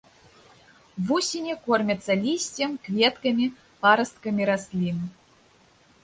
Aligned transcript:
Вусені 1.09 1.53
кормяцца 1.65 2.13
лісцем, 2.23 2.71
кветкамі, 2.87 3.45
парасткамі 3.83 4.43
раслін. 4.51 4.97